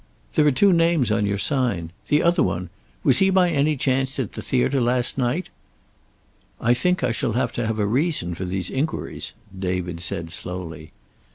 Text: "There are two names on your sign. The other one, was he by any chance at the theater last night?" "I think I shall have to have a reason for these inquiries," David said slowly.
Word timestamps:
"There 0.33 0.47
are 0.47 0.51
two 0.51 0.73
names 0.73 1.11
on 1.11 1.27
your 1.27 1.37
sign. 1.37 1.91
The 2.07 2.23
other 2.23 2.41
one, 2.41 2.71
was 3.03 3.19
he 3.19 3.29
by 3.29 3.51
any 3.51 3.77
chance 3.77 4.17
at 4.17 4.31
the 4.31 4.41
theater 4.41 4.81
last 4.81 5.15
night?" 5.15 5.49
"I 6.59 6.73
think 6.73 7.03
I 7.03 7.11
shall 7.11 7.33
have 7.33 7.51
to 7.51 7.67
have 7.67 7.77
a 7.77 7.85
reason 7.85 8.33
for 8.33 8.45
these 8.45 8.71
inquiries," 8.71 9.33
David 9.55 9.99
said 9.99 10.31
slowly. 10.31 10.91